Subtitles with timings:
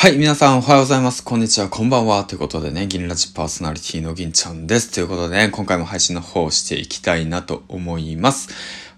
[0.00, 1.22] はい、皆さんおはようございます。
[1.22, 2.24] こんにちは、こんばんは。
[2.24, 4.90] ということでね、銀ラジパーソナリティの銀ちゃんです。
[4.90, 8.48] ということでね、今回も配信の方をしていきたいなと思います。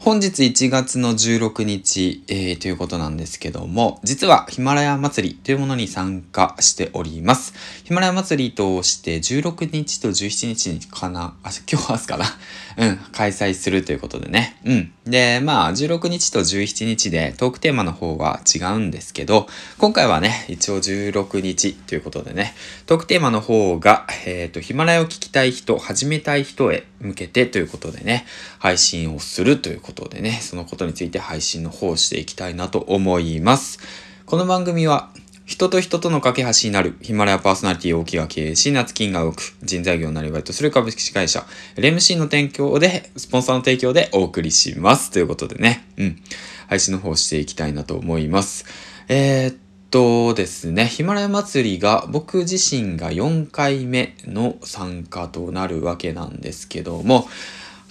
[0.04, 7.54] 本日1月の16日、えー、ということなんですけども、実はヒマラヤ祭りというものに参加しております。
[7.84, 12.24] ヒマラヤ祭りとして16日と17日にかな、あ、今日は明日かな？
[12.78, 14.56] うん、開催するということでね。
[14.64, 14.92] うん。
[15.04, 19.46] で、まあ、16日と17日でトークテーマの方は違うんですけど、
[19.78, 22.54] 今回はね、一応16日ということでね、
[22.86, 28.24] トークテーマの方が、えっ、ー、と、ヒマラヤを聞きたい人、始めたい人へ向けてということでね、
[28.58, 33.78] 配信をするということでことでね、そのことについて配信の方をしていきたいなと思います。
[34.24, 35.10] この番組は、
[35.44, 41.44] 人と人との架け橋になるヒマラヤパーソナリティ大木が経営し、夏金が多く人材業なりわいとする株式会社
[41.76, 45.10] LMC の提供で、スポンサーの提供でお送りします。
[45.10, 46.22] ということでね、うん、
[46.68, 48.64] 配信の方をしていきたいなと思います。
[49.08, 49.56] えー、っ
[49.90, 57.28] とですね、ヒマラヤ祭りが僕自身が4回目の参加となるわけなんですけども、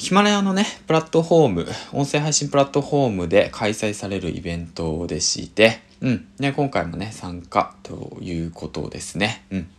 [0.02, 6.28] ヒマラヤのね、プラットフォーム、音声配信プラットフォームで開催されるイベントでして、うん。
[6.40, 9.46] ね、今回もね、参加ということですね。
[9.52, 9.70] うん。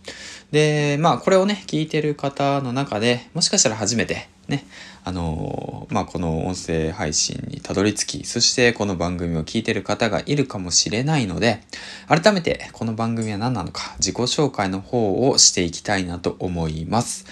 [0.53, 4.65] で、まあ、これをね、聞いてる方の中で、もしかしたら初めて、ね、
[5.05, 11.61] あの、まあ、この音声配信にたどり着き、そしてこの番組を聞いてる方がいるかもしれないので、
[12.07, 17.27] 改めてこの番組は何なのか、自己紹介の方をしていきたいなと思います。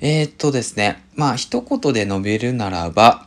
[0.00, 3.26] えー、っとですね、まあ、一言で述べるならば、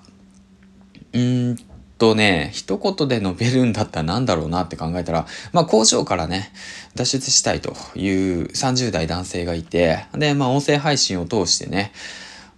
[1.13, 6.51] うーんとね、一言で述べるんだったら何だろうなって考えたら、まあ工場からね、
[6.95, 11.93] 脱出したいという30代男性がいて、で、まあ音声配信を通してね、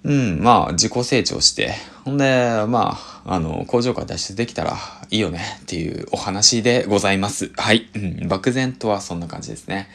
[0.05, 4.77] うん、まあ自己成長して、ほんで、まあ、あの、工場から脱出できたら
[5.09, 7.51] いいよねっていうお話でございます。
[7.57, 7.89] はい。
[7.95, 9.89] うん、漠然とはそんな感じですね。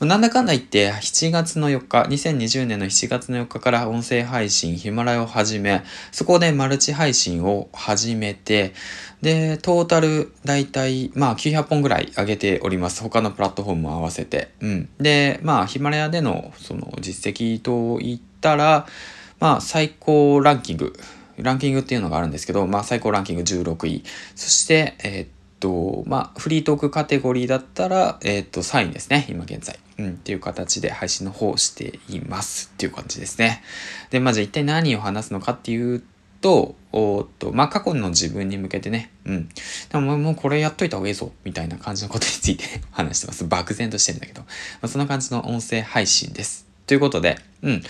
[0.00, 8.74] なんだかんだ言って7月の4日、2020年の7月の4日から音声配信ヒマラヤを始め、そこでマルチ配信を始めて、
[9.22, 13.02] で、トータル大体、まあ900本ぐらい上げております。
[13.02, 14.52] 他のプラットフォームも合わせて。
[14.60, 14.88] うん。
[15.00, 18.86] で、まあヒマラヤでのその実績と言ったら、
[19.40, 20.92] まあ最高ランキング、
[21.36, 24.04] ランキングっていうのがあるんですけど、まあ最高ランキング16位。
[24.34, 25.28] そして、えー、っ
[25.60, 29.78] と、まあフリートークカテゴリーだったら、えー、っと3位ですね、今現在。
[29.98, 33.62] うん、っていう形で配信の方をしていますっていう感じですね。
[34.10, 36.02] で、まあじゃあ一体何を話すのかっていう
[36.40, 39.48] と、おっと、まあ過去の自分に向けてね、うん。
[39.48, 43.44] でももうこれやっといた方がいいぞ、みたいな感じのことについて話してます。
[43.44, 44.46] 漠然としてるんだけど、ま
[44.82, 46.66] あ、そんな感じの音声配信です。
[46.86, 47.82] ということで、うん。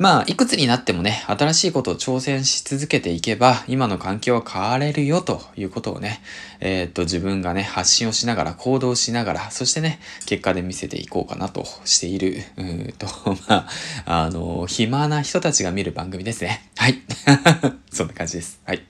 [0.00, 6.22] まあ、いくつになってもね、新しいことを挑戦し続けていけば、今の環境は変われるよということをね、
[6.60, 13.06] えー、っと、自分がね、発信をしながら、行動しながら、そしてね、結果で見せていこうかなとしている、うんと、
[13.46, 13.68] ま
[14.06, 16.70] あ、あの、暇な人たちが見る番組ですね。
[16.78, 17.02] はい。
[17.92, 18.58] そんな感じです。
[18.64, 18.82] はい。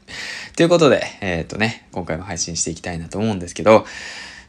[0.54, 3.84] ということで、えー、っとね、今回も配信していきたいなと思うんですけど、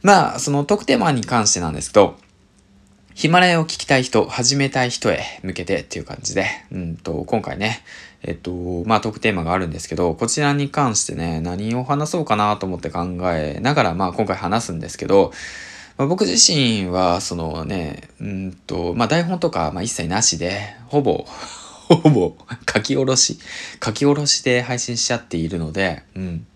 [0.04, 2.20] まあ、その特テーマに関してなんですけど、
[3.14, 7.84] ヒマラヤを聞きたい人、始めたい人へ向けてっていう感じで、うんと、今回ね、
[8.24, 8.52] えっと、
[8.86, 15.34] まあ、トークテーマがあるんですけど、こちらに関してね、何を話そうかなと思って考えながら、まあ、今回話すんですけど、
[15.98, 21.26] まあ、僕自身は、そのね、うんと、まあ、台本とか、まあ、一切なしで、ほぼ、
[21.90, 22.36] ほぼ
[22.74, 23.40] 書き下ろし、
[23.84, 26.48] 書き下ろしで配信しちゃっているので、うん。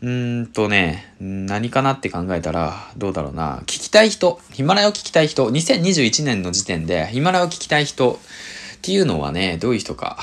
[0.00, 3.58] うんとね、何かなって考えたら、どうだろうな。
[3.62, 8.18] 聞きたい人、ヒマラヤを聞きたい人、2021年の時点でヒマラヤを聞きたい人っ
[8.80, 10.18] ていうのはね、どういう人か、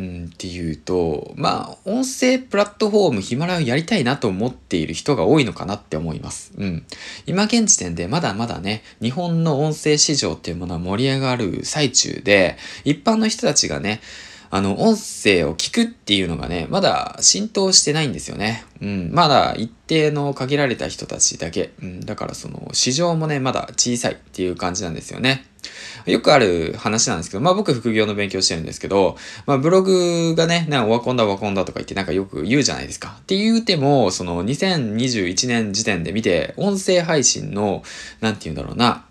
[0.00, 6.52] うんっていうと、まあ、音声プラットフォームヒマラヤをやりたいなと思っている人が多いのかなって思います。
[6.56, 6.86] うん。
[7.26, 14.00] 今現時点でまだまだね、日本の音声市場っていうものは盛り上がる最中で、一般の人たちがね、
[14.52, 18.64] あの、音声を聞くっていうのがね、まだ浸透してないんですよね。
[18.82, 21.70] うん、まだ一定の限られた人たちだけ。
[21.80, 25.46] うん、だからその、市場もね、まだ小さいっていう感じなんですよね。
[26.06, 29.16] よくある話なんですけど、まあ僕副業の勉強してるんですけど、
[29.46, 33.16] まあブログがね、なんかオワコンだオワコンだとか言ってなんかよく言うじゃないですか。
[33.20, 37.82] って言うても、その2021年時点で見て、音声配信の、
[38.20, 39.04] なんて言うんだろうな、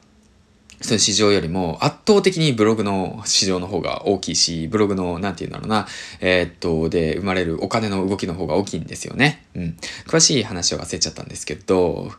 [0.82, 5.88] その市場よりも圧倒的にブログの市場の方が大きいし、ブログの、なんて言うんだろうな、
[6.22, 9.46] えー、っと、で生まれるお金の動きの方が大きいんですよね。
[9.56, 9.78] うん。
[10.08, 12.12] 詳しい話は忘れちゃったんですけど、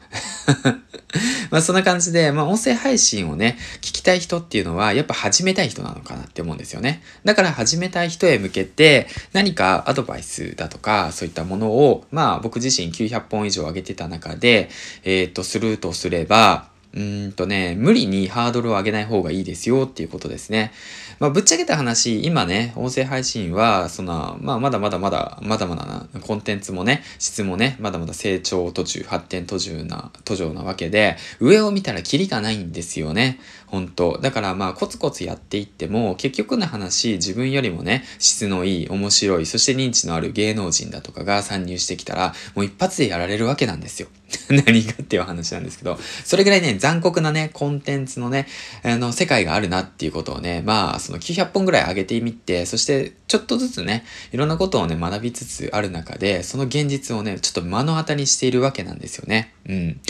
[1.51, 7.03] まあそんな感じで、まあ音声配信をね、聞きたい人っていうのは、やっぱ始めたい人なのかなって思うんですよね。
[7.25, 14.69] だから始めたい人へ向けて、何かアドバイスだとか、そういったものを、まあ僕自身900本以上上げてた中で、
[15.03, 20.73] えー、っと、するとすれば、うんとね、無理にハードルを上げない方がいいですよっていうことですね。
[21.21, 33.39] まあ、ぶっちゃけた話、今ね、音声配信は、その、まあ、まだまだまだ、まだまだな、コンテンツもね、質もね、まだまだ成長途中、発展途中な、途上なわけで、上を見たらキリがないんですよね。
[33.67, 44.09] 本当だからまあ、コツコツやっていっても、結局の話、自分よりもね、質のいい、面白い、そして認知のある芸能人だとかが参入してきたら、もう一発でやられるわけなんですよ。
[44.49, 48.49] 何がっていう話なんですけど、それぐらいね、残酷なね、コンテンツのね、
[48.83, 59.55] あの、世界があるなっていうことをね、まあ、その900本ぐらい上げてみて、そしてちょっとずつね、いろんなことをね、学びつつある中で、その現実をね、ちょっと目の当たりにしているわけなんですよね。
[59.69, 60.01] うん。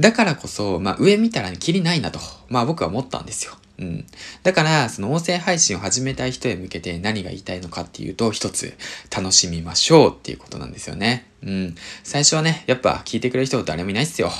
[0.00, 3.54] だからこそ、まあ、上見たらね、キリないなと、まあ僕は思ったんですよ。
[3.78, 4.06] うん。
[4.42, 8.76] だから、その音声配信を始めたい人へ向けて何が言いたいのかっていうと、一つ、
[9.16, 11.26] 楽しみましょうっていうことなんですよね。
[11.42, 11.74] うん。
[12.02, 14.30] 最初はね、やっぱ聞いてくれる人誰もいないっすよ。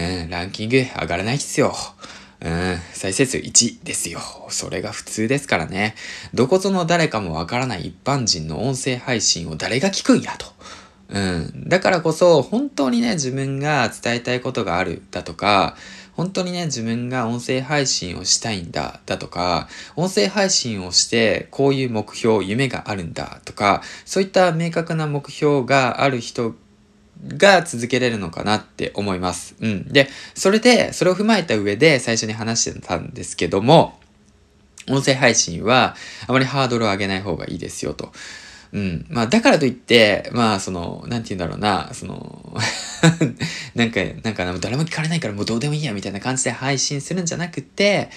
[0.00, 1.74] ん、ランキング上がらないっすよ。
[2.44, 4.20] うん、再生数1ですよ。
[4.48, 5.94] それが普通ですからね。
[6.34, 10.46] どこぞの誰かもわからない一般人の音声配信を誰が聞くんやと。
[11.10, 11.68] うん。
[11.68, 15.76] だからこそ、本当にね、自分が伝えたいことがあるだとか、
[16.14, 26.54] 本当にね、自分が音声配信をしたいんだ、だとか、音声配信をして、こういう目標、夢があるんだ、とか、そういった明確な目標がある人
[27.36, 29.54] が続けれるのかなって思います。
[29.60, 29.88] うん。
[29.88, 33.98] で、それで、それを踏まえた上で最初に話してたんですけども、
[34.88, 35.94] 音声配信は
[36.26, 38.12] あまりハードルを上げない方がいいですよと。
[38.72, 39.06] うん。
[39.10, 42.56] まあ、だからといって、まあ、その、なんて言うんだろうな、その
[43.74, 48.08] なんか、なんか、誰も聞かれないからもうどうでもいいや、みたいな感じで配信するんじゃなくて、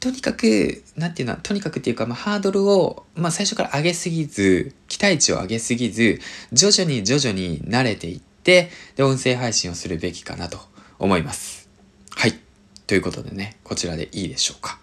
[0.00, 6.20] とにかく、なんていうの、とにかくっていうか、まあ、ハードルを、まあ、最初から上げすぎず、期待値を上げすぎず、
[6.52, 10.58] 徐々に徐々に慣れていって、で、音声配信をするべきかなと
[10.98, 11.68] 思います。
[12.10, 12.38] はい。
[12.86, 14.78] ということでね、こちらでいいでしょうか。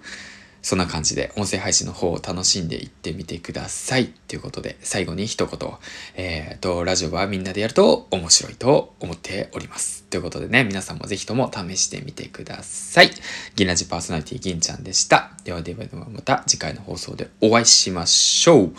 [0.62, 4.08] そんな感じで音声配信の方を楽しんでいってみてください。
[4.28, 5.70] ということで、最後に一言。
[6.16, 10.04] えー、と、ラジオはみんなでやると面白いと思っております。
[10.04, 13.12] ということでね、皆さんもぜひとも試してみてください。
[13.56, 15.32] 銀ラジパーソナリティ銀ちゃんでした。
[15.44, 18.74] ではではではまた次回の放送でお会いしましょう。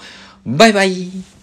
[0.46, 1.39] バイバイ